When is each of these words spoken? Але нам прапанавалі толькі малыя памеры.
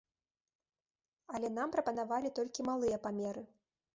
Але 1.33 1.51
нам 1.57 1.75
прапанавалі 1.77 2.33
толькі 2.39 2.65
малыя 2.69 2.97
памеры. 3.07 3.43